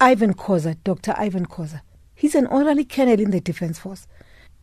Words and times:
Ivan 0.00 0.34
Khoza, 0.34 0.76
Dr. 0.84 1.14
Ivan 1.16 1.46
Khoza. 1.46 1.80
He's 2.14 2.34
an 2.34 2.46
honorary 2.46 2.84
colonel 2.84 3.20
in 3.20 3.30
the 3.30 3.40
Defense 3.40 3.78
Force. 3.78 4.06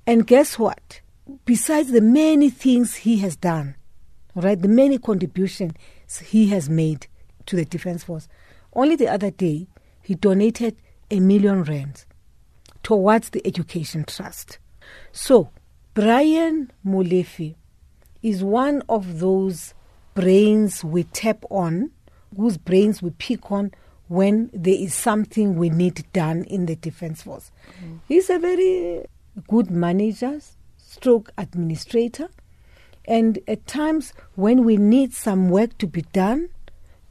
And 0.06 0.28
guess 0.28 0.58
what? 0.60 1.02
Besides 1.46 1.92
the 1.92 2.02
many 2.02 2.50
things 2.50 2.96
he 2.96 3.18
has 3.18 3.36
done, 3.36 3.76
right, 4.36 4.60
the 4.60 4.68
many 4.68 4.98
contributions 4.98 5.74
he 6.26 6.48
has 6.48 6.70
made 6.70 7.08
to 7.46 7.56
the 7.56 7.66
Defense 7.66 8.04
Force, 8.04 8.28
only 8.74 8.96
the 8.96 9.08
other 9.08 9.32
day 9.32 9.68
he 10.02 10.16
donated 10.16 10.76
a 11.10 11.20
million 11.20 11.64
rands 11.64 12.06
towards 12.82 13.30
the 13.30 13.46
Education 13.48 14.04
Trust. 14.04 14.58
So, 15.12 15.52
Brian 15.94 16.72
Molefe 16.86 17.56
is 18.22 18.44
one 18.44 18.82
of 18.90 19.20
those 19.20 19.74
brains 20.16 20.84
we 20.84 21.04
tap 21.04 21.46
on, 21.50 21.92
whose 22.36 22.58
brains 22.58 23.02
we 23.02 23.12
pick 23.12 23.52
on 23.52 23.72
when 24.14 24.52
there 24.54 24.76
is 24.78 24.94
something 24.94 25.56
we 25.56 25.72
need 25.72 26.06
done 26.14 26.44
in 26.44 26.68
the 26.68 26.76
Defense 26.76 27.24
Force. 27.24 27.52
Mm. 27.84 28.00
He's 28.08 28.30
a 28.30 28.38
very 28.38 29.06
good 29.48 29.72
manager, 29.72 30.40
stroke 30.78 31.32
administrator, 31.36 32.30
and 33.06 33.40
at 33.48 33.66
times 33.66 34.14
when 34.36 34.64
we 34.66 34.78
need 34.78 35.14
some 35.16 35.50
work 35.50 35.76
to 35.80 35.88
be 35.88 36.04
done, 36.14 36.50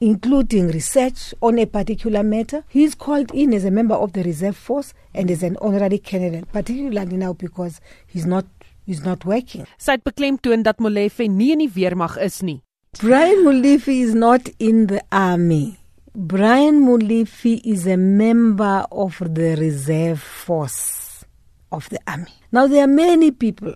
including 0.00 0.68
research 0.68 1.34
on 1.42 1.58
a 1.58 1.66
particular 1.66 2.22
matter. 2.22 2.62
He's 2.68 2.94
called 2.94 3.32
in 3.34 3.52
as 3.52 3.64
a 3.64 3.72
member 3.72 3.96
of 3.96 4.12
the 4.12 4.22
reserve 4.22 4.56
force 4.56 4.94
and 5.12 5.28
as 5.28 5.42
an 5.42 5.56
honorary 5.60 5.98
colonel, 5.98 6.44
particularly 6.52 7.16
now 7.16 7.32
because 7.32 7.80
he's 8.06 8.26
not 8.26 8.46
he's 8.86 9.02
not 9.04 9.24
working. 9.24 9.66
Sy 9.76 9.98
het 9.98 10.06
beklemtoon 10.06 10.62
dat 10.62 10.78
Molefe 10.78 11.26
nie 11.26 11.50
in 11.52 11.66
die 11.66 11.70
weermag 11.74 12.14
is 12.22 12.42
nie. 12.46 12.60
Brian 13.00 13.42
Molefe 13.42 13.90
is 13.90 14.14
not 14.14 14.50
in 14.58 14.86
the 14.86 15.02
army. 15.10 15.81
Brian 16.14 16.84
Molefe 16.84 17.62
is 17.64 17.86
a 17.86 17.96
member 17.96 18.84
of 18.92 19.16
the 19.18 19.56
reserve 19.56 20.20
force 20.20 21.24
of 21.70 21.88
the 21.88 21.98
army. 22.06 22.34
Now 22.52 22.66
there 22.66 22.84
are 22.84 22.86
many 22.86 23.30
people 23.30 23.74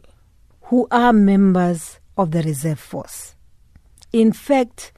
who 0.65 0.87
are 0.91 1.15
members 1.15 1.99
of 2.19 2.33
the 2.33 2.43
reserve 2.43 2.79
force. 2.79 3.35
In 4.13 4.33
fact, 4.33 4.93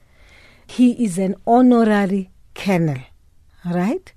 he 0.67 1.01
is 1.01 1.17
an 1.17 1.35
honorary 1.47 2.29
colonel, 2.55 2.99
right? 3.65 4.11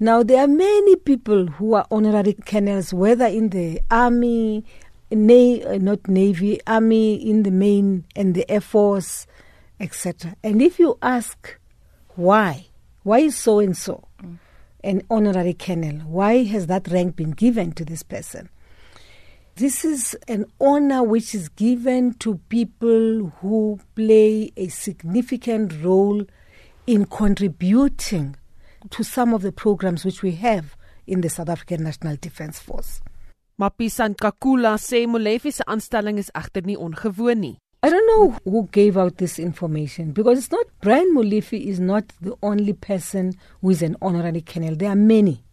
Now, 0.00 0.22
there 0.22 0.42
are 0.42 0.48
many 0.48 0.96
people 0.96 1.46
who 1.46 1.74
are 1.74 1.86
honorary 1.90 2.32
colonels, 2.32 2.94
whether 2.94 3.26
in 3.26 3.50
the 3.50 3.80
army, 3.90 4.64
na- 5.10 5.76
not 5.76 6.08
navy, 6.08 6.58
army, 6.66 7.14
in 7.16 7.42
the 7.42 7.50
main, 7.50 8.06
and 8.16 8.34
the 8.34 8.50
air 8.50 8.62
force, 8.62 9.26
etc. 9.78 10.34
And 10.42 10.62
if 10.62 10.78
you 10.78 10.98
ask 11.02 11.58
why, 12.14 12.66
why 13.02 13.20
is 13.20 13.36
so 13.36 13.58
and 13.58 13.76
so 13.76 14.06
an 14.84 15.02
honorary 15.10 15.54
colonel? 15.54 15.96
Why 16.00 16.44
has 16.44 16.66
that 16.66 16.88
rank 16.88 17.16
been 17.16 17.30
given 17.32 17.72
to 17.72 17.84
this 17.84 18.02
person? 18.02 18.48
This 19.56 19.84
is 19.84 20.16
an 20.28 20.46
honor 20.60 21.02
which 21.02 21.34
is 21.34 21.48
given 21.50 22.14
to 22.14 22.40
people 22.48 23.32
who 23.40 23.78
play 23.94 24.50
a 24.56 24.68
significant 24.68 25.82
role 25.82 26.24
in 26.86 27.04
contributing 27.04 28.36
to 28.90 29.04
some 29.04 29.34
of 29.34 29.42
the 29.42 29.52
programs 29.52 30.04
which 30.04 30.22
we 30.22 30.32
have 30.32 30.76
in 31.06 31.20
the 31.20 31.28
South 31.28 31.48
African 31.48 31.84
National 31.84 32.16
Defence 32.16 32.58
Force. 32.58 33.00
Mapisa-Nqakula 33.60 34.78
sê 34.78 35.06
Molefe 35.06 35.52
se 35.52 35.62
aanstelling 35.68 36.18
is 36.18 36.30
egter 36.34 36.64
nie 36.64 36.76
ongewoon 36.76 37.38
nie. 37.38 37.58
I 37.82 37.90
don't 37.90 38.06
know 38.06 38.38
who 38.44 38.68
gave 38.70 38.96
out 38.96 39.16
this 39.16 39.38
information 39.38 40.12
because 40.12 40.38
it's 40.38 40.52
not 40.52 40.66
Brian 40.80 41.14
Molefe 41.14 41.60
is 41.60 41.80
not 41.80 42.04
the 42.20 42.36
only 42.42 42.74
person 42.74 43.34
who 43.60 43.70
is 43.70 43.82
an 43.82 43.96
honorary 44.00 44.40
colonel. 44.40 44.76
There 44.76 44.90
are 44.90 44.96
many, 44.96 45.44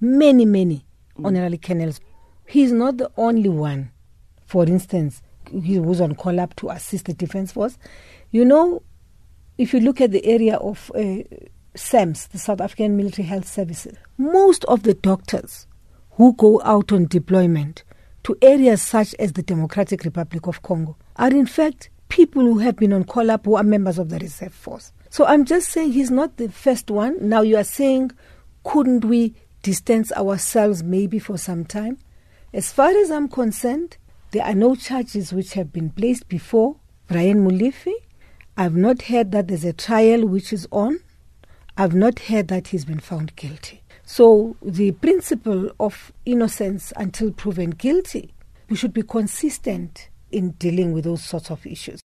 many, 0.00 0.44
many 0.44 0.84
honorary 1.22 1.58
colonels 1.58 2.00
He's 2.46 2.72
not 2.72 2.98
the 2.98 3.10
only 3.16 3.48
one. 3.48 3.90
For 4.46 4.64
instance, 4.64 5.22
he 5.50 5.78
was 5.78 6.00
on 6.00 6.14
call 6.14 6.38
up 6.38 6.54
to 6.56 6.70
assist 6.70 7.06
the 7.06 7.14
defense 7.14 7.52
force. 7.52 7.78
You 8.30 8.44
know, 8.44 8.82
if 9.56 9.72
you 9.72 9.80
look 9.80 10.00
at 10.00 10.12
the 10.12 10.24
area 10.26 10.56
of 10.56 10.90
uh, 10.94 11.22
SAMS, 11.74 12.28
the 12.28 12.38
South 12.38 12.60
African 12.60 12.96
Military 12.96 13.26
Health 13.26 13.46
Services, 13.48 13.96
most 14.18 14.64
of 14.66 14.82
the 14.82 14.94
doctors 14.94 15.66
who 16.12 16.34
go 16.34 16.60
out 16.62 16.92
on 16.92 17.06
deployment 17.06 17.82
to 18.24 18.36
areas 18.42 18.82
such 18.82 19.14
as 19.18 19.32
the 19.32 19.42
Democratic 19.42 20.04
Republic 20.04 20.46
of 20.46 20.62
Congo 20.62 20.96
are 21.16 21.30
in 21.30 21.46
fact 21.46 21.90
people 22.08 22.42
who 22.42 22.58
have 22.58 22.76
been 22.76 22.92
on 22.92 23.04
call 23.04 23.30
up 23.30 23.44
who 23.44 23.56
are 23.56 23.62
members 23.62 23.98
of 23.98 24.08
the 24.08 24.18
reserve 24.18 24.54
force. 24.54 24.92
So 25.10 25.24
I'm 25.24 25.44
just 25.44 25.68
saying 25.68 25.92
he's 25.92 26.10
not 26.10 26.36
the 26.36 26.48
first 26.48 26.90
one. 26.90 27.16
Now 27.20 27.42
you 27.42 27.56
are 27.56 27.64
saying, 27.64 28.12
couldn't 28.64 29.04
we 29.04 29.34
distance 29.62 30.12
ourselves 30.12 30.82
maybe 30.82 31.18
for 31.18 31.38
some 31.38 31.64
time? 31.64 31.98
As 32.52 32.72
far 32.72 32.90
as 32.90 33.10
I'm 33.10 33.28
concerned, 33.28 33.96
there 34.30 34.44
are 34.44 34.54
no 34.54 34.74
charges 34.74 35.32
which 35.32 35.54
have 35.54 35.72
been 35.72 35.90
placed 35.90 36.28
before 36.28 36.76
Brian 37.08 37.44
Molefe. 37.44 37.92
I've 38.56 38.76
not 38.76 39.02
heard 39.02 39.32
that 39.32 39.48
there's 39.48 39.64
a 39.64 39.72
trial 39.72 40.26
which 40.26 40.52
is 40.52 40.66
on. 40.70 41.00
I've 41.76 41.94
not 41.94 42.18
heard 42.20 42.48
that 42.48 42.68
he's 42.68 42.84
been 42.84 43.00
found 43.00 43.34
guilty. 43.36 43.82
So 44.04 44.56
the 44.62 44.92
principle 44.92 45.70
of 45.80 46.12
innocence 46.24 46.92
until 46.96 47.32
proven 47.32 47.70
guilty, 47.70 48.34
we 48.68 48.76
should 48.76 48.92
be 48.92 49.02
consistent 49.02 50.08
in 50.34 50.50
dealing 50.52 50.92
with 50.92 51.04
those 51.04 51.22
sorts 51.22 51.50
of 51.50 51.64
issues. 51.66 52.02